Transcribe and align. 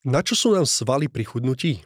Na 0.00 0.24
čo 0.24 0.32
sú 0.32 0.56
nám 0.56 0.64
svaly 0.64 1.12
pri 1.12 1.28
chudnutí? 1.28 1.84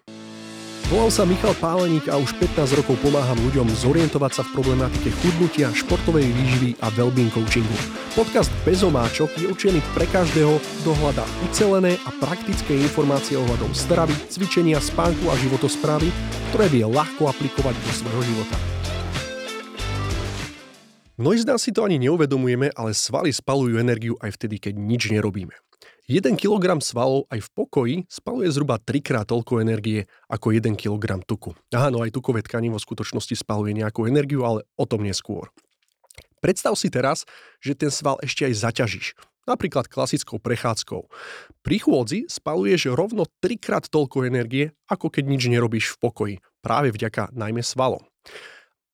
Volám 0.86 1.10
sa 1.10 1.26
Michal 1.26 1.50
Páleník 1.58 2.07
a 2.07 2.14
už 2.14 2.30
15 2.38 2.79
rokov 2.79 2.94
pomáham 3.02 3.34
ľuďom 3.42 3.67
zorientovať 3.75 4.38
sa 4.38 4.42
v 4.46 4.54
problematike 4.54 5.10
chudnutia, 5.18 5.75
športovej 5.75 6.23
výživy 6.23 6.79
a 6.79 6.95
well-being 6.95 7.35
coachingu. 7.35 7.75
Podcast 8.14 8.55
bez 8.62 8.87
omáčok 8.87 9.35
je 9.35 9.50
určený 9.50 9.82
pre 9.98 10.07
každého, 10.07 10.62
kto 10.62 10.95
hľadá 11.03 11.27
ucelené 11.43 11.98
a 12.07 12.14
praktické 12.23 12.79
informácie 12.87 13.35
ohľadom 13.35 13.75
stravy, 13.75 14.15
cvičenia, 14.31 14.79
spánku 14.79 15.27
a 15.27 15.35
životosprávy, 15.35 16.07
ktoré 16.55 16.71
vie 16.71 16.87
ľahko 16.87 17.35
aplikovať 17.35 17.75
do 17.75 17.91
svojho 17.99 18.23
života. 18.31 18.57
Mnohí 21.19 21.43
z 21.43 21.51
nás 21.51 21.67
si 21.67 21.75
to 21.75 21.83
ani 21.83 21.99
neuvedomujeme, 21.99 22.71
ale 22.79 22.95
svaly 22.95 23.35
spalujú 23.35 23.75
energiu 23.75 24.15
aj 24.23 24.39
vtedy, 24.39 24.62
keď 24.62 24.79
nič 24.79 25.11
nerobíme. 25.11 25.64
1 26.05 26.36
kg 26.36 26.84
svalov 26.84 27.25
aj 27.32 27.48
v 27.48 27.50
pokoji 27.57 27.96
spaluje 28.12 28.52
zhruba 28.52 28.77
3 28.77 29.00
krát 29.00 29.25
toľko 29.25 29.64
energie 29.64 30.05
ako 30.29 30.52
1 30.52 30.77
kg 30.77 31.24
tuku. 31.24 31.56
Aha, 31.73 31.88
no 31.88 32.05
aj 32.05 32.12
tukové 32.12 32.45
tkanivo 32.45 32.77
v 32.77 32.84
skutočnosti 32.84 33.33
spaluje 33.33 33.73
nejakú 33.73 34.05
energiu, 34.05 34.45
ale 34.45 34.69
o 34.77 34.84
tom 34.84 35.01
neskôr. 35.01 35.48
Predstav 36.45 36.77
si 36.77 36.93
teraz, 36.93 37.24
že 37.56 37.73
ten 37.73 37.88
sval 37.88 38.20
ešte 38.20 38.45
aj 38.45 38.52
zaťažíš. 38.52 39.16
Napríklad 39.48 39.88
klasickou 39.88 40.37
prechádzkou. 40.45 41.09
Pri 41.65 41.77
chôdzi 41.80 42.29
spaluješ 42.29 42.93
rovno 42.93 43.24
3 43.41 43.57
krát 43.57 43.88
toľko 43.88 44.29
energie, 44.29 44.77
ako 44.93 45.09
keď 45.09 45.24
nič 45.24 45.48
nerobíš 45.48 45.96
v 45.96 46.01
pokoji. 46.05 46.34
Práve 46.60 46.93
vďaka 46.93 47.32
najmä 47.32 47.65
svalom. 47.65 48.05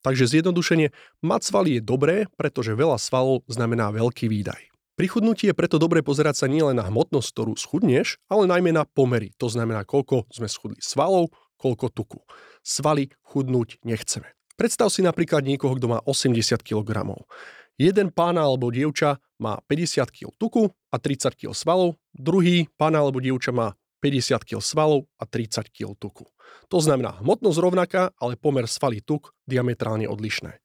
Takže 0.06 0.30
zjednodušenie, 0.30 0.94
mať 1.26 1.40
svaly 1.42 1.70
je 1.78 1.82
dobré, 1.82 2.30
pretože 2.38 2.70
veľa 2.70 3.02
svalov 3.02 3.42
znamená 3.50 3.90
veľký 3.90 4.30
výdaj. 4.30 4.69
Pri 5.00 5.08
chudnutí 5.08 5.48
je 5.48 5.56
preto 5.56 5.80
dobre 5.80 6.04
pozerať 6.04 6.44
sa 6.44 6.46
nielen 6.52 6.76
na 6.76 6.84
hmotnosť, 6.84 7.32
ktorú 7.32 7.56
schudneš, 7.56 8.20
ale 8.28 8.44
najmä 8.44 8.68
na 8.68 8.84
pomery. 8.84 9.32
To 9.40 9.48
znamená, 9.48 9.88
koľko 9.88 10.28
sme 10.28 10.44
schudli 10.44 10.76
svalov, 10.76 11.32
koľko 11.56 11.88
tuku. 11.88 12.20
Svaly 12.60 13.08
chudnúť 13.24 13.80
nechceme. 13.80 14.28
Predstav 14.60 14.92
si 14.92 15.00
napríklad 15.00 15.40
niekoho, 15.48 15.72
kto 15.80 15.88
má 15.88 16.04
80 16.04 16.36
kg. 16.60 17.16
Jeden 17.80 18.12
pán 18.12 18.36
alebo 18.36 18.68
dievča 18.68 19.16
má 19.40 19.56
50 19.72 20.04
kg 20.12 20.36
tuku 20.36 20.68
a 20.68 20.96
30 21.00 21.32
kg 21.32 21.56
svalov, 21.56 21.96
druhý 22.12 22.68
pán 22.76 22.92
alebo 22.92 23.24
dievča 23.24 23.56
má 23.56 23.72
50 24.04 24.36
kg 24.44 24.60
svalov 24.60 25.08
a 25.16 25.24
30 25.24 25.64
kg 25.72 25.96
tuku. 25.96 26.28
To 26.68 26.76
znamená 26.76 27.24
hmotnosť 27.24 27.56
rovnaká, 27.56 28.12
ale 28.20 28.36
pomer 28.36 28.68
svaly 28.68 29.00
tuk 29.00 29.32
diametrálne 29.48 30.04
odlišné. 30.04 30.60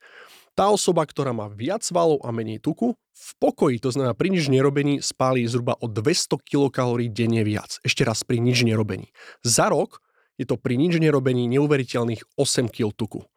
Tá 0.55 0.71
osoba, 0.71 1.03
ktorá 1.03 1.35
má 1.35 1.51
viac 1.51 1.83
svalov 1.83 2.23
a 2.23 2.31
menej 2.31 2.63
tuku, 2.63 2.95
v 2.95 3.31
pokoji, 3.43 3.83
to 3.83 3.91
znamená 3.91 4.15
pri 4.15 4.31
nič 4.31 4.47
nerobení, 4.47 5.03
spálí 5.03 5.43
zhruba 5.47 5.75
o 5.83 5.91
200 5.91 6.39
kcal 6.39 6.95
denne 7.11 7.43
viac. 7.43 7.79
Ešte 7.83 8.07
raz 8.07 8.23
pri 8.23 8.39
nič 8.39 8.63
nerobení. 8.63 9.11
Za 9.43 9.67
rok 9.67 9.99
je 10.39 10.47
to 10.47 10.55
pri 10.55 10.79
nič 10.79 10.95
nerobení 10.99 11.47
neuveriteľných 11.51 12.23
8 12.39 12.71
kg 12.71 12.91
tuku. 12.95 13.27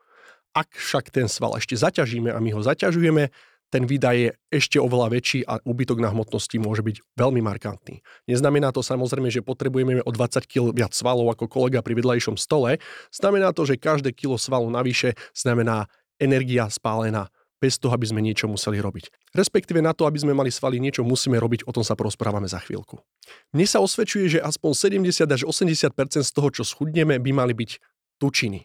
Ak 0.55 0.71
však 0.75 1.11
ten 1.11 1.27
sval 1.27 1.59
ešte 1.59 1.75
zaťažíme 1.75 2.31
a 2.31 2.39
my 2.39 2.55
ho 2.55 2.63
zaťažujeme, 2.63 3.35
ten 3.69 3.85
výdaj 3.85 4.17
je 4.17 4.31
ešte 4.49 4.81
oveľa 4.81 5.13
väčší 5.13 5.45
a 5.45 5.61
úbytok 5.61 6.01
na 6.01 6.09
hmotnosti 6.09 6.57
môže 6.57 6.81
byť 6.81 7.05
veľmi 7.21 7.45
markantný. 7.45 8.01
Neznamená 8.25 8.73
to 8.73 8.81
samozrejme, 8.81 9.29
že 9.29 9.45
potrebujeme 9.45 10.01
o 10.01 10.11
20 10.11 10.49
kg 10.49 10.73
viac 10.73 10.97
svalov 10.97 11.29
ako 11.37 11.51
kolega 11.53 11.85
pri 11.85 12.01
vedľajšom 12.01 12.41
stole. 12.41 12.81
Znamená 13.13 13.53
to, 13.53 13.69
že 13.69 13.77
každé 13.77 14.17
kilo 14.17 14.41
svalu 14.41 14.73
navyše 14.73 15.21
znamená 15.37 15.85
energia 16.19 16.67
spálená 16.69 17.31
bez 17.59 17.75
toho, 17.75 17.91
aby 17.91 18.07
sme 18.07 18.23
niečo 18.23 18.47
museli 18.47 18.79
robiť. 18.79 19.35
Respektíve 19.35 19.83
na 19.83 19.91
to, 19.91 20.07
aby 20.07 20.23
sme 20.23 20.31
mali 20.31 20.49
svaly, 20.49 20.79
niečo 20.79 21.03
musíme 21.03 21.35
robiť, 21.43 21.67
o 21.67 21.75
tom 21.75 21.83
sa 21.83 21.99
porozprávame 21.99 22.47
za 22.47 22.63
chvíľku. 22.63 23.03
Mne 23.51 23.67
sa 23.67 23.83
osvedčuje, 23.83 24.39
že 24.39 24.41
aspoň 24.43 25.03
70 25.03 25.27
až 25.27 25.43
80% 25.43 26.23
z 26.23 26.31
toho, 26.31 26.49
čo 26.55 26.63
schudneme, 26.63 27.19
by 27.19 27.31
mali 27.35 27.55
byť 27.59 27.71
tučiny. 28.23 28.63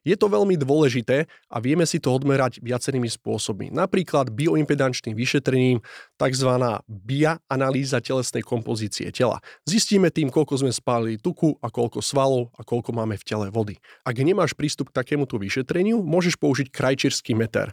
Je 0.00 0.16
to 0.16 0.32
veľmi 0.32 0.56
dôležité 0.56 1.28
a 1.52 1.56
vieme 1.60 1.84
si 1.84 2.00
to 2.00 2.08
odmerať 2.08 2.64
viacerými 2.64 3.08
spôsobmi. 3.08 3.68
Napríklad 3.68 4.32
bioimpedančným 4.32 5.12
vyšetrením, 5.12 5.84
tzv. 6.16 6.50
BIA 6.88 7.36
analýza 7.52 8.00
telesnej 8.00 8.40
kompozície 8.40 9.12
tela. 9.12 9.44
Zistíme 9.68 10.08
tým, 10.08 10.32
koľko 10.32 10.64
sme 10.64 10.72
spálili 10.72 11.20
tuku 11.20 11.52
a 11.60 11.68
koľko 11.68 12.00
svalov 12.00 12.48
a 12.56 12.64
koľko 12.64 12.96
máme 12.96 13.20
v 13.20 13.26
tele 13.28 13.46
vody. 13.52 13.76
Ak 14.02 14.16
nemáš 14.16 14.56
prístup 14.56 14.88
k 14.88 15.04
takémuto 15.04 15.36
vyšetreniu, 15.36 16.00
môžeš 16.00 16.40
použiť 16.40 16.72
krajčírsky 16.72 17.36
meter. 17.36 17.70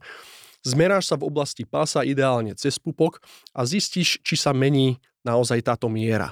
Zmeráš 0.68 1.08
sa 1.08 1.16
v 1.16 1.32
oblasti 1.32 1.64
pása 1.64 2.04
ideálne 2.04 2.52
cez 2.58 2.76
pupok 2.76 3.24
a 3.56 3.64
zistíš, 3.64 4.20
či 4.20 4.36
sa 4.36 4.52
mení 4.52 5.00
naozaj 5.28 5.60
táto 5.68 5.92
miera. 5.92 6.32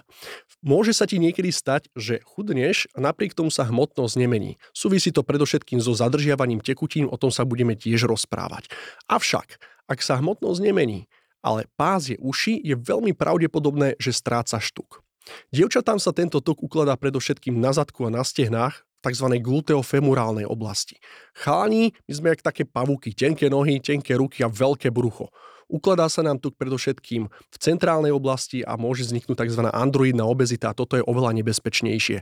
Môže 0.63 0.95
sa 0.95 1.03
ti 1.03 1.19
niekedy 1.19 1.51
stať, 1.51 1.91
že 1.93 2.23
chudneš 2.23 2.87
a 2.95 3.03
napriek 3.03 3.35
tomu 3.35 3.51
sa 3.51 3.67
hmotnosť 3.67 4.15
nemení. 4.15 4.55
Súvisí 4.71 5.11
to 5.11 5.21
predovšetkým 5.27 5.83
so 5.83 5.91
zadržiavaním 5.91 6.63
tekutín, 6.63 7.11
o 7.11 7.19
tom 7.19 7.29
sa 7.29 7.43
budeme 7.43 7.75
tiež 7.75 8.07
rozprávať. 8.07 8.71
Avšak, 9.11 9.59
ak 9.91 9.99
sa 9.99 10.17
hmotnosť 10.23 10.63
nemení, 10.63 11.11
ale 11.45 11.69
pás 11.77 12.09
je 12.09 12.17
uši, 12.17 12.63
je 12.63 12.73
veľmi 12.73 13.13
pravdepodobné, 13.13 13.99
že 14.01 14.15
stráca 14.15 14.57
štuk. 14.57 15.05
Dievčatám 15.53 16.01
sa 16.01 16.09
tento 16.15 16.41
tok 16.41 16.65
ukladá 16.65 16.97
predovšetkým 16.97 17.57
na 17.57 17.69
zadku 17.69 18.09
a 18.09 18.13
na 18.13 18.25
stehnách, 18.25 18.81
tzv. 19.05 19.27
gluteofemurálnej 19.37 20.49
oblasti. 20.49 20.97
Chalani, 21.37 21.93
my 22.09 22.13
sme 22.13 22.27
jak 22.33 22.41
také 22.41 22.65
pavúky, 22.65 23.13
tenké 23.13 23.53
nohy, 23.53 23.77
tenké 23.77 24.17
ruky 24.17 24.41
a 24.41 24.49
veľké 24.49 24.89
brucho. 24.89 25.29
Ukladá 25.65 26.05
sa 26.13 26.21
nám 26.21 26.37
tu 26.37 26.53
predovšetkým 26.53 27.25
v 27.25 27.57
centrálnej 27.57 28.13
oblasti 28.13 28.61
a 28.61 28.77
môže 28.77 29.09
vzniknúť 29.09 29.49
tzv. 29.49 29.65
androidná 29.65 30.21
obezita 30.21 30.77
toto 30.77 30.93
je 30.93 31.03
oveľa 31.03 31.33
nebezpečnejšie. 31.41 32.21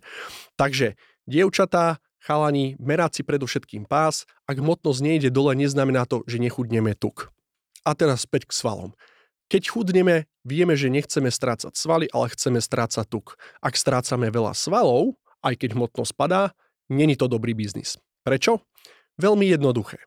Takže 0.55 0.95
dievčatá, 1.27 1.99
chalani, 2.23 2.79
merať 2.79 3.19
si 3.19 3.21
predovšetkým 3.27 3.83
pás. 3.83 4.23
Ak 4.47 4.63
hmotnosť 4.63 4.99
nejde 5.03 5.29
dole, 5.29 5.51
neznamená 5.59 6.07
to, 6.07 6.23
že 6.23 6.39
nechudneme 6.39 6.95
tuk. 6.95 7.35
A 7.83 7.91
teraz 7.91 8.23
späť 8.23 8.47
k 8.47 8.55
svalom. 8.55 8.95
Keď 9.51 9.75
chudneme, 9.75 10.31
vieme, 10.47 10.79
že 10.79 10.87
nechceme 10.87 11.27
strácať 11.27 11.75
svaly, 11.75 12.07
ale 12.15 12.31
chceme 12.31 12.63
strácať 12.63 13.05
tuk. 13.11 13.35
Ak 13.59 13.75
strácame 13.75 14.31
veľa 14.31 14.55
svalov, 14.55 15.19
aj 15.43 15.59
keď 15.59 15.75
hmotnosť 15.75 16.15
padá, 16.15 16.55
není 16.87 17.19
to 17.19 17.27
dobrý 17.27 17.51
biznis. 17.51 17.99
Prečo? 18.23 18.63
Veľmi 19.19 19.51
jednoduché. 19.51 19.99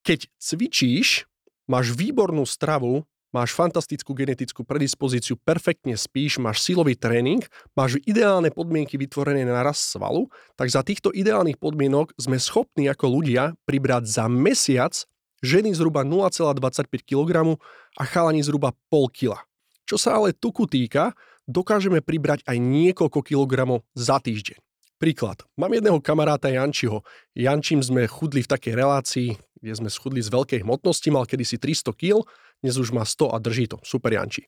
Keď 0.00 0.32
cvičíš, 0.40 1.27
máš 1.68 1.92
výbornú 1.92 2.48
stravu, 2.48 3.04
máš 3.28 3.52
fantastickú 3.52 4.16
genetickú 4.16 4.64
predispozíciu, 4.64 5.36
perfektne 5.36 5.94
spíš, 5.94 6.40
máš 6.40 6.64
silový 6.64 6.96
tréning, 6.96 7.44
máš 7.76 8.00
ideálne 8.08 8.48
podmienky 8.48 8.96
vytvorené 8.96 9.44
na 9.44 9.60
rast 9.60 9.92
svalu, 9.92 10.32
tak 10.56 10.72
za 10.72 10.80
týchto 10.80 11.12
ideálnych 11.12 11.60
podmienok 11.60 12.16
sme 12.16 12.40
schopní 12.40 12.88
ako 12.88 13.20
ľudia 13.20 13.52
pribrať 13.68 14.08
za 14.08 14.24
mesiac 14.26 14.96
ženy 15.44 15.70
zhruba 15.76 16.02
0,25 16.02 16.88
kg 17.04 17.54
a 17.94 18.02
chalani 18.08 18.42
zhruba 18.42 18.74
pol 18.90 19.06
kila. 19.12 19.44
Čo 19.86 19.96
sa 19.96 20.18
ale 20.18 20.34
tuku 20.34 20.66
týka, 20.66 21.14
dokážeme 21.48 22.04
pribrať 22.04 22.44
aj 22.44 22.56
niekoľko 22.60 23.24
kilogramov 23.24 23.86
za 23.96 24.20
týždeň. 24.20 24.60
Príklad. 24.98 25.46
Mám 25.54 25.78
jedného 25.78 26.02
kamaráta 26.02 26.50
Jančiho. 26.50 27.06
Jančím 27.30 27.78
sme 27.86 28.10
chudli 28.10 28.42
v 28.42 28.50
takej 28.50 28.74
relácii, 28.74 29.28
kde 29.60 29.74
sme 29.74 29.90
schudli 29.90 30.22
z 30.22 30.30
veľkej 30.30 30.62
hmotnosti, 30.62 31.08
mal 31.10 31.26
kedysi 31.26 31.58
300 31.58 31.94
kg, 31.94 32.24
dnes 32.62 32.74
už 32.78 32.90
má 32.94 33.06
100 33.06 33.34
a 33.34 33.36
drží 33.38 33.66
to. 33.70 33.78
Super 33.86 34.14
Janči. 34.14 34.46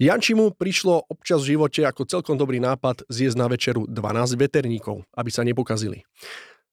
Janči 0.00 0.34
mu 0.34 0.50
prišlo 0.50 1.06
občas 1.06 1.44
v 1.44 1.54
živote 1.54 1.84
ako 1.86 2.08
celkom 2.08 2.34
dobrý 2.34 2.58
nápad 2.58 3.06
zjesť 3.06 3.36
na 3.38 3.46
večeru 3.46 3.86
12 3.86 4.34
veterníkov, 4.34 5.04
aby 5.14 5.30
sa 5.30 5.46
nepokazili. 5.46 6.02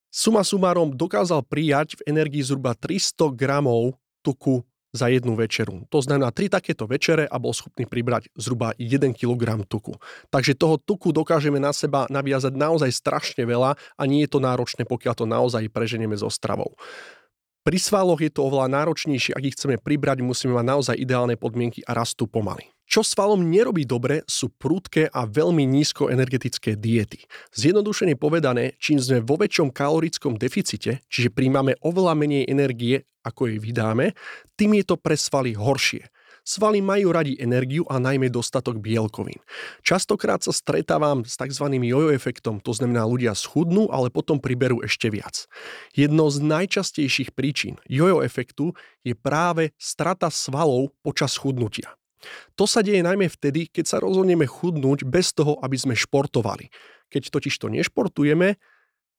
Suma 0.09 0.41
sumárom 0.41 0.89
dokázal 0.97 1.45
prijať 1.45 2.01
v 2.01 2.09
energii 2.09 2.41
zhruba 2.41 2.73
300 2.73 3.29
gramov 3.37 3.93
tuku 4.25 4.65
za 4.89 5.05
jednu 5.05 5.37
večeru. 5.37 5.85
To 5.93 6.01
znamená 6.01 6.33
3 6.33 6.49
takéto 6.49 6.89
večere 6.89 7.29
a 7.29 7.37
bol 7.37 7.53
schopný 7.53 7.85
pribrať 7.85 8.33
zhruba 8.33 8.73
1 8.81 9.13
kg 9.13 9.61
tuku. 9.69 9.93
Takže 10.33 10.57
toho 10.57 10.81
tuku 10.81 11.13
dokážeme 11.13 11.61
na 11.61 11.69
seba 11.69 12.09
naviazať 12.09 12.57
naozaj 12.57 12.89
strašne 12.89 13.45
veľa 13.45 13.77
a 13.77 14.01
nie 14.09 14.25
je 14.25 14.33
to 14.33 14.41
náročné, 14.41 14.89
pokiaľ 14.89 15.13
to 15.13 15.25
naozaj 15.29 15.61
preženieme 15.69 16.17
so 16.17 16.33
stravou. 16.33 16.73
Pri 17.69 17.77
svaloch 17.77 18.17
je 18.17 18.33
to 18.33 18.49
oveľa 18.49 18.65
náročnejšie, 18.81 19.37
ak 19.37 19.45
ich 19.45 19.53
chceme 19.53 19.77
pribrať, 19.77 20.25
musíme 20.25 20.57
mať 20.57 20.65
naozaj 20.65 20.95
ideálne 20.97 21.37
podmienky 21.37 21.85
a 21.85 21.93
rastú 21.93 22.25
pomaly. 22.25 22.65
Čo 22.89 23.05
svalom 23.05 23.45
nerobí 23.45 23.85
dobre, 23.85 24.25
sú 24.25 24.49
prúdke 24.49 25.05
a 25.05 25.29
veľmi 25.29 25.69
nízko 25.69 26.09
energetické 26.09 26.73
diety. 26.73 27.29
Zjednodušene 27.53 28.17
povedané, 28.17 28.73
čím 28.81 28.97
sme 28.97 29.21
vo 29.21 29.37
väčšom 29.37 29.69
kalorickom 29.69 30.41
deficite, 30.41 31.05
čiže 31.13 31.29
príjmame 31.29 31.77
oveľa 31.85 32.17
menej 32.17 32.49
energie, 32.49 33.05
ako 33.21 33.53
jej 33.53 33.61
vydáme, 33.61 34.17
tým 34.57 34.81
je 34.81 34.89
to 34.89 34.97
pre 34.97 35.13
svaly 35.13 35.53
horšie. 35.53 36.09
Svaly 36.43 36.81
majú 36.81 37.13
radi 37.13 37.37
energiu 37.37 37.85
a 37.87 38.01
najmä 38.01 38.31
dostatok 38.33 38.81
bielkovín. 38.81 39.39
Častokrát 39.85 40.41
sa 40.41 40.55
stretávam 40.55 41.23
s 41.23 41.37
tzv. 41.37 41.65
jojo 41.69 42.09
efektom, 42.11 42.59
to 42.63 42.73
znamená 42.73 43.05
ľudia 43.05 43.35
schudnú, 43.37 43.91
ale 43.93 44.09
potom 44.09 44.41
priberú 44.41 44.81
ešte 44.81 45.11
viac. 45.13 45.45
Jednou 45.93 46.27
z 46.31 46.41
najčastejších 46.43 47.35
príčin 47.37 47.77
jojo 47.85 48.25
efektu 48.25 48.73
je 49.03 49.13
práve 49.13 49.71
strata 49.79 50.27
svalov 50.33 50.91
počas 51.05 51.37
chudnutia. 51.39 51.95
To 52.59 52.67
sa 52.67 52.83
deje 52.83 52.99
najmä 52.99 53.31
vtedy, 53.31 53.71
keď 53.71 53.85
sa 53.87 53.97
rozhodneme 54.03 54.43
chudnúť 54.43 55.07
bez 55.07 55.31
toho, 55.31 55.55
aby 55.63 55.79
sme 55.79 55.95
športovali. 55.95 56.67
Keď 57.07 57.31
totiž 57.31 57.55
to 57.55 57.71
nešportujeme, 57.71 58.59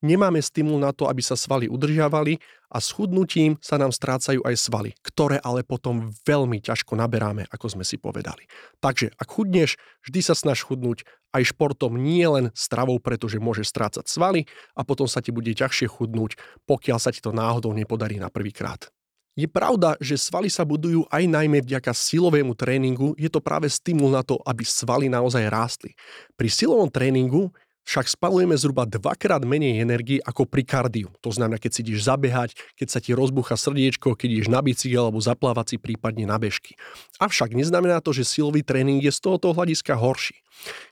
nemáme 0.04 0.40
stimul 0.40 0.80
na 0.80 0.92
to, 0.92 1.06
aby 1.06 1.20
sa 1.20 1.36
svaly 1.36 1.68
udržiavali 1.68 2.40
a 2.72 2.78
s 2.80 2.92
chudnutím 2.92 3.56
sa 3.60 3.76
nám 3.76 3.92
strácajú 3.92 4.40
aj 4.44 4.56
svaly, 4.56 4.90
ktoré 5.04 5.40
ale 5.40 5.64
potom 5.64 6.12
veľmi 6.24 6.60
ťažko 6.60 6.96
naberáme, 6.96 7.48
ako 7.48 7.78
sme 7.78 7.84
si 7.84 8.00
povedali. 8.00 8.48
Takže 8.80 9.12
ak 9.16 9.28
chudneš, 9.28 9.76
vždy 10.04 10.20
sa 10.20 10.34
snaž 10.34 10.64
chudnúť 10.64 11.04
aj 11.30 11.54
športom, 11.54 11.94
nie 11.94 12.26
len 12.26 12.50
stravou, 12.56 12.98
pretože 12.98 13.38
môžeš 13.38 13.70
strácať 13.70 14.04
svaly 14.10 14.50
a 14.74 14.82
potom 14.82 15.06
sa 15.06 15.22
ti 15.22 15.30
bude 15.30 15.50
ťažšie 15.54 15.86
chudnúť, 15.86 16.36
pokiaľ 16.66 16.98
sa 16.98 17.14
ti 17.14 17.22
to 17.22 17.30
náhodou 17.30 17.70
nepodarí 17.70 18.18
na 18.18 18.30
prvýkrát. 18.30 18.90
Je 19.38 19.46
pravda, 19.46 19.94
že 20.02 20.18
svaly 20.18 20.50
sa 20.50 20.66
budujú 20.66 21.06
aj 21.06 21.22
najmä 21.30 21.62
vďaka 21.62 21.94
silovému 21.94 22.58
tréningu, 22.58 23.14
je 23.14 23.30
to 23.30 23.38
práve 23.38 23.70
stimul 23.70 24.10
na 24.10 24.26
to, 24.26 24.36
aby 24.42 24.66
svaly 24.66 25.06
naozaj 25.06 25.46
rástli. 25.46 25.94
Pri 26.34 26.50
silovom 26.50 26.90
tréningu 26.90 27.54
však 27.90 28.06
spalujeme 28.06 28.54
zhruba 28.54 28.86
dvakrát 28.86 29.42
menej 29.42 29.82
energie 29.82 30.22
ako 30.22 30.46
pri 30.46 30.62
kardiu. 30.62 31.10
To 31.26 31.34
znamená, 31.34 31.58
keď 31.58 31.70
si 31.74 31.80
ideš 31.82 32.06
zabehať, 32.06 32.54
keď 32.78 32.86
sa 32.86 33.02
ti 33.02 33.10
rozbucha 33.10 33.58
srdiečko, 33.58 34.14
keď 34.14 34.28
ideš 34.30 34.46
na 34.46 34.62
bicykel 34.62 35.10
alebo 35.10 35.18
zaplávať 35.18 35.74
si 35.74 35.76
prípadne 35.82 36.22
na 36.22 36.38
bežky. 36.38 36.78
Avšak 37.18 37.50
neznamená 37.50 37.98
to, 37.98 38.14
že 38.14 38.22
silový 38.22 38.62
tréning 38.62 39.02
je 39.02 39.10
z 39.10 39.18
tohoto 39.18 39.50
hľadiska 39.50 39.98
horší. 39.98 40.38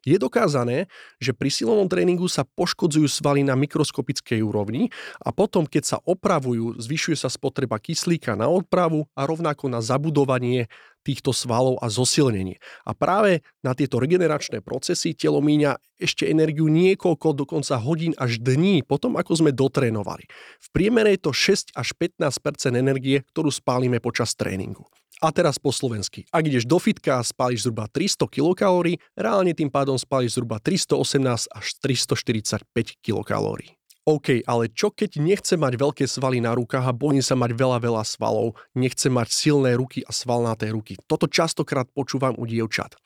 Je 0.06 0.16
dokázané, 0.16 0.88
že 1.20 1.36
pri 1.36 1.52
silovom 1.52 1.86
tréningu 1.90 2.26
sa 2.30 2.46
poškodzujú 2.46 3.06
svaly 3.08 3.44
na 3.44 3.58
mikroskopickej 3.58 4.40
úrovni 4.40 4.88
a 5.20 5.34
potom, 5.34 5.68
keď 5.68 5.84
sa 5.84 5.98
opravujú, 6.00 6.80
zvyšuje 6.80 7.16
sa 7.18 7.28
spotreba 7.28 7.76
kyslíka 7.76 8.38
na 8.38 8.48
odpravu 8.48 9.06
a 9.12 9.28
rovnako 9.28 9.68
na 9.68 9.84
zabudovanie 9.84 10.70
týchto 11.08 11.32
svalov 11.32 11.80
a 11.80 11.88
zosilnenie. 11.88 12.60
A 12.84 12.92
práve 12.92 13.40
na 13.64 13.72
tieto 13.72 13.96
regeneračné 13.96 14.60
procesy 14.60 15.16
telo 15.16 15.40
míňa 15.40 15.80
ešte 15.96 16.28
energiu 16.28 16.68
niekoľko, 16.68 17.32
dokonca 17.32 17.80
hodín 17.80 18.12
až 18.20 18.36
dní 18.38 18.84
potom, 18.84 19.16
ako 19.16 19.32
sme 19.40 19.50
dotrénovali. 19.56 20.28
V 20.60 20.68
priemere 20.68 21.16
je 21.16 21.24
to 21.24 21.32
6 21.32 21.72
až 21.72 21.88
15% 21.96 22.76
energie, 22.76 23.24
ktorú 23.32 23.48
spálime 23.48 23.98
počas 24.04 24.36
tréningu. 24.36 24.84
A 25.18 25.34
teraz 25.34 25.58
po 25.58 25.74
slovensky. 25.74 26.22
Ak 26.30 26.46
ideš 26.46 26.62
do 26.62 26.78
fitka 26.78 27.18
a 27.18 27.26
spáliš 27.26 27.66
zhruba 27.66 27.90
300 27.90 28.30
kilokalórií, 28.30 29.02
reálne 29.18 29.50
tým 29.50 29.66
pádom 29.66 29.98
spáliš 29.98 30.38
zhruba 30.38 30.62
318 30.62 31.50
až 31.50 31.66
345 31.82 32.62
kilokalórií. 33.02 33.74
OK, 34.08 34.40
ale 34.48 34.72
čo 34.72 34.88
keď 34.88 35.20
nechce 35.20 35.52
mať 35.60 35.76
veľké 35.76 36.04
svaly 36.08 36.40
na 36.40 36.56
rukách 36.56 36.80
a 36.80 36.96
bojím 36.96 37.20
sa 37.20 37.36
mať 37.36 37.52
veľa, 37.52 37.76
veľa 37.76 38.08
svalov, 38.08 38.56
nechce 38.72 39.12
mať 39.12 39.28
silné 39.28 39.76
ruky 39.76 40.00
a 40.00 40.16
svalnaté 40.16 40.72
ruky. 40.72 40.96
Toto 41.04 41.28
častokrát 41.28 41.84
počúvam 41.92 42.32
u 42.40 42.48
dievčat. 42.48 42.96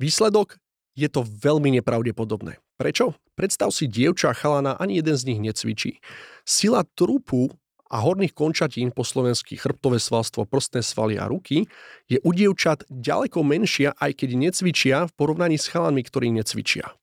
Výsledok? 0.00 0.56
Je 0.96 1.04
to 1.12 1.20
veľmi 1.20 1.76
nepravdepodobné. 1.76 2.64
Prečo? 2.80 3.12
Predstav 3.36 3.76
si 3.76 3.92
dievča 3.92 4.32
chalana, 4.32 4.72
ani 4.80 5.04
jeden 5.04 5.16
z 5.20 5.26
nich 5.28 5.40
necvičí. 5.44 6.00
Sila 6.48 6.80
trupu 6.96 7.52
a 7.90 7.96
horných 7.98 8.32
končatín 8.32 8.94
po 8.94 9.02
slovensky 9.02 9.58
chrbtové 9.58 9.98
svalstvo, 9.98 10.46
prstné 10.46 10.80
svaly 10.86 11.18
a 11.18 11.26
ruky 11.26 11.66
je 12.06 12.22
u 12.22 12.30
dievčat 12.30 12.86
ďaleko 12.86 13.42
menšia, 13.42 13.98
aj 13.98 14.22
keď 14.22 14.30
necvičia 14.38 14.96
v 15.10 15.12
porovnaní 15.18 15.58
s 15.58 15.66
chalanmi, 15.66 16.06
ktorí 16.06 16.30
necvičia. 16.30 16.94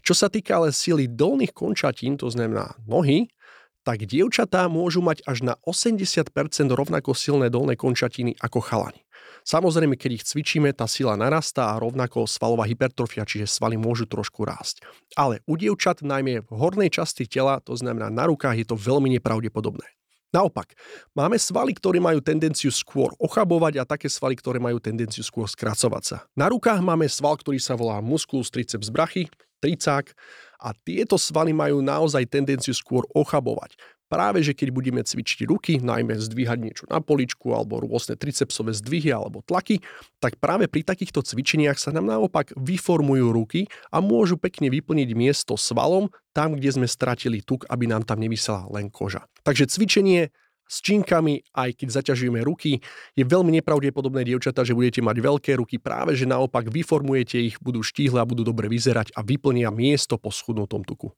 Čo 0.00 0.16
sa 0.16 0.32
týka 0.32 0.56
ale 0.56 0.72
sily 0.72 1.12
dolných 1.12 1.52
končatín, 1.52 2.16
to 2.16 2.32
znamená 2.32 2.72
nohy, 2.88 3.28
tak 3.84 4.04
dievčatá 4.08 4.68
môžu 4.68 5.04
mať 5.04 5.24
až 5.28 5.44
na 5.44 5.54
80% 5.64 6.32
rovnako 6.72 7.12
silné 7.12 7.52
dolné 7.52 7.76
končatiny 7.76 8.36
ako 8.40 8.60
chalani. 8.64 9.04
Samozrejme, 9.44 9.96
keď 9.96 10.20
ich 10.20 10.24
cvičíme, 10.28 10.68
tá 10.76 10.84
sila 10.84 11.16
narastá 11.16 11.72
a 11.72 11.80
rovnako 11.80 12.28
svalová 12.28 12.68
hypertrofia, 12.68 13.24
čiže 13.24 13.48
svaly 13.48 13.80
môžu 13.80 14.04
trošku 14.04 14.44
rásť. 14.44 14.84
Ale 15.16 15.40
u 15.48 15.56
dievčat, 15.56 16.04
najmä 16.04 16.44
v 16.44 16.50
hornej 16.52 16.92
časti 16.92 17.24
tela, 17.24 17.56
to 17.64 17.72
znamená 17.72 18.12
na 18.12 18.28
rukách, 18.28 18.60
je 18.60 18.66
to 18.68 18.76
veľmi 18.76 19.08
nepravdepodobné. 19.16 19.99
Naopak, 20.30 20.78
máme 21.10 21.34
svaly, 21.42 21.74
ktoré 21.74 21.98
majú 21.98 22.22
tendenciu 22.22 22.70
skôr 22.70 23.10
ochabovať 23.18 23.82
a 23.82 23.84
také 23.84 24.06
svaly, 24.06 24.38
ktoré 24.38 24.62
majú 24.62 24.78
tendenciu 24.78 25.26
skôr 25.26 25.50
skracovať 25.50 26.02
sa. 26.06 26.16
Na 26.38 26.46
rukách 26.46 26.78
máme 26.78 27.10
sval, 27.10 27.34
ktorý 27.34 27.58
sa 27.58 27.74
volá 27.74 27.98
musculus 27.98 28.46
triceps 28.46 28.94
brachy, 28.94 29.26
tricák 29.58 30.14
a 30.62 30.70
tieto 30.86 31.18
svaly 31.18 31.50
majú 31.50 31.82
naozaj 31.82 32.30
tendenciu 32.30 32.70
skôr 32.70 33.02
ochabovať. 33.10 33.74
Práve, 34.10 34.42
že 34.42 34.58
keď 34.58 34.68
budeme 34.74 35.06
cvičiť 35.06 35.46
ruky, 35.46 35.78
najmä 35.78 36.18
zdvíhať 36.18 36.58
niečo 36.58 36.84
na 36.90 36.98
poličku 36.98 37.54
alebo 37.54 37.78
rôzne 37.78 38.18
tricepsové 38.18 38.74
zdvihy 38.74 39.14
alebo 39.14 39.46
tlaky, 39.46 39.78
tak 40.18 40.34
práve 40.42 40.66
pri 40.66 40.82
takýchto 40.82 41.22
cvičeniach 41.22 41.78
sa 41.78 41.94
nám 41.94 42.10
naopak 42.10 42.50
vyformujú 42.58 43.30
ruky 43.30 43.70
a 43.94 44.02
môžu 44.02 44.34
pekne 44.34 44.66
vyplniť 44.66 45.14
miesto 45.14 45.54
svalom 45.54 46.10
tam, 46.34 46.58
kde 46.58 46.74
sme 46.74 46.86
stratili 46.90 47.38
tuk, 47.38 47.70
aby 47.70 47.86
nám 47.86 48.02
tam 48.02 48.18
nevysela 48.18 48.66
len 48.74 48.90
koža. 48.90 49.30
Takže 49.46 49.70
cvičenie 49.70 50.34
s 50.70 50.78
činkami, 50.86 51.42
aj 51.50 51.82
keď 51.82 51.88
zaťažujeme 52.02 52.46
ruky. 52.46 52.78
Je 53.18 53.26
veľmi 53.26 53.50
nepravdepodobné, 53.58 54.22
dievčatá, 54.22 54.62
že 54.62 54.78
budete 54.78 55.02
mať 55.02 55.18
veľké 55.18 55.58
ruky, 55.58 55.82
práve 55.82 56.14
že 56.14 56.30
naopak 56.30 56.70
vyformujete 56.70 57.42
ich, 57.42 57.58
budú 57.58 57.82
štíhle 57.82 58.22
a 58.22 58.28
budú 58.28 58.46
dobre 58.46 58.70
vyzerať 58.70 59.10
a 59.18 59.26
vyplnia 59.26 59.74
miesto 59.74 60.14
po 60.14 60.30
schudnutom 60.30 60.86
tuku. 60.86 61.10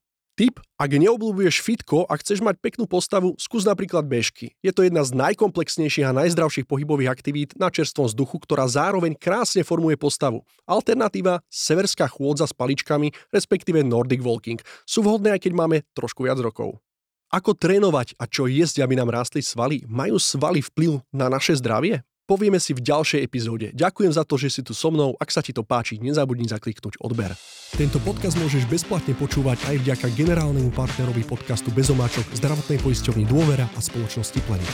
Tip, 0.43 0.59
ak 0.75 0.91
neobľúbuješ 0.99 1.63
fitko 1.63 2.03
a 2.11 2.19
chceš 2.19 2.43
mať 2.43 2.59
peknú 2.59 2.91
postavu, 2.91 3.39
skús 3.39 3.63
napríklad 3.63 4.03
bežky. 4.03 4.59
Je 4.59 4.75
to 4.75 4.83
jedna 4.83 5.07
z 5.07 5.15
najkomplexnejších 5.15 6.03
a 6.03 6.19
najzdravších 6.19 6.67
pohybových 6.67 7.15
aktivít 7.15 7.55
na 7.55 7.71
čerstvom 7.71 8.11
vzduchu, 8.11 8.43
ktorá 8.43 8.67
zároveň 8.67 9.15
krásne 9.15 9.63
formuje 9.63 9.95
postavu. 9.95 10.43
Alternatíva 10.67 11.47
severská 11.47 12.11
chôdza 12.11 12.51
s 12.51 12.59
paličkami, 12.59 13.15
respektíve 13.31 13.87
Nordic 13.87 14.19
Walking, 14.19 14.59
sú 14.83 15.07
vhodné 15.07 15.39
aj 15.39 15.47
keď 15.47 15.53
máme 15.55 15.87
trošku 15.95 16.27
viac 16.27 16.43
rokov. 16.43 16.83
Ako 17.31 17.55
trénovať 17.55 18.19
a 18.19 18.27
čo 18.27 18.51
jesť, 18.51 18.83
aby 18.83 18.99
nám 18.99 19.15
rástli 19.15 19.47
svaly? 19.47 19.87
Majú 19.87 20.19
svaly 20.19 20.59
vplyv 20.59 21.07
na 21.15 21.31
naše 21.31 21.55
zdravie? 21.55 22.03
Povieme 22.23 22.63
si 22.63 22.71
v 22.71 22.87
ďalšej 22.87 23.21
epizóde. 23.27 23.75
Ďakujem 23.75 24.15
za 24.15 24.23
to, 24.23 24.39
že 24.39 24.49
si 24.55 24.61
tu 24.63 24.71
so 24.79 24.95
mnou. 24.95 25.19
Ak 25.19 25.35
sa 25.35 25.43
ti 25.43 25.51
to 25.51 25.67
páči, 25.67 25.99
nezabudni 25.99 26.47
zakliknúť 26.47 27.03
odber. 27.03 27.35
Tento 27.75 27.99
podcast 27.99 28.39
môžeš 28.39 28.71
bezplatne 28.71 29.19
počúvať 29.19 29.59
aj 29.67 29.77
vďaka 29.83 30.07
generálnemu 30.15 30.71
partnerovi 30.71 31.27
podcastu 31.27 31.75
Bezomáčok, 31.75 32.31
zdravotnej 32.39 32.79
poisťovni 32.79 33.27
Dôvera 33.27 33.67
a 33.75 33.81
spoločnosti 33.83 34.39
Pleny. 34.47 34.69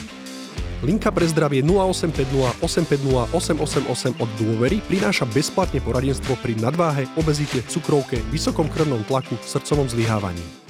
Linka 0.84 1.08
pre 1.08 1.24
zdravie 1.24 1.64
0850 1.64 2.60
850 2.60 3.32
888 3.32 4.20
od 4.20 4.30
Dôvery 4.36 4.84
prináša 4.84 5.24
bezplatne 5.32 5.80
poradenstvo 5.80 6.36
pri 6.44 6.52
nadváhe, 6.60 7.08
obezite, 7.16 7.64
cukrovke, 7.64 8.20
vysokom 8.28 8.68
krvnom 8.68 9.00
tlaku, 9.08 9.40
srdcovom 9.40 9.88
zlyhávaní. 9.88 10.67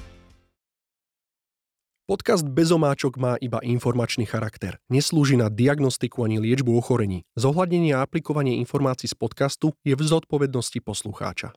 Podcast 2.08 2.48
Bezomáčok 2.48 3.20
má 3.20 3.36
iba 3.36 3.60
informačný 3.60 4.24
charakter. 4.24 4.80
Neslúži 4.88 5.36
na 5.36 5.52
diagnostiku 5.52 6.24
ani 6.24 6.40
liečbu 6.40 6.72
ochorení. 6.72 7.28
Zohľadnenie 7.36 7.92
a 7.92 8.00
aplikovanie 8.00 8.56
informácií 8.64 9.12
z 9.12 9.12
podcastu 9.12 9.76
je 9.84 9.92
v 9.92 10.00
zodpovednosti 10.08 10.80
poslucháča. 10.80 11.52